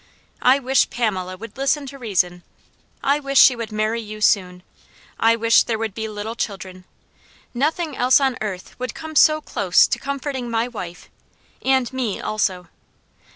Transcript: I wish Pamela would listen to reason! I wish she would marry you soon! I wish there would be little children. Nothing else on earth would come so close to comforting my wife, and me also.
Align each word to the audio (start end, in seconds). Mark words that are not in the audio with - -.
I 0.41 0.57
wish 0.57 0.89
Pamela 0.89 1.37
would 1.37 1.57
listen 1.59 1.85
to 1.85 1.99
reason! 1.99 2.41
I 3.03 3.19
wish 3.19 3.39
she 3.39 3.55
would 3.55 3.71
marry 3.71 4.01
you 4.01 4.19
soon! 4.19 4.63
I 5.19 5.35
wish 5.35 5.61
there 5.61 5.77
would 5.77 5.93
be 5.93 6.07
little 6.09 6.33
children. 6.33 6.85
Nothing 7.53 7.95
else 7.95 8.19
on 8.19 8.35
earth 8.41 8.75
would 8.79 8.95
come 8.95 9.15
so 9.15 9.41
close 9.41 9.85
to 9.85 9.99
comforting 9.99 10.49
my 10.49 10.67
wife, 10.67 11.07
and 11.61 11.93
me 11.93 12.19
also. 12.19 12.67